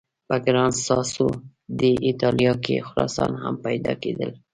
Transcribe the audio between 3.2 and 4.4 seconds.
هم پیدا کېدل.